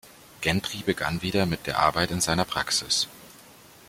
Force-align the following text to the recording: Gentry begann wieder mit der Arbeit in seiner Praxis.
Gentry 0.41 0.81
begann 0.81 1.21
wieder 1.21 1.45
mit 1.45 1.67
der 1.67 1.77
Arbeit 1.77 2.09
in 2.09 2.21
seiner 2.21 2.43
Praxis. 2.43 3.07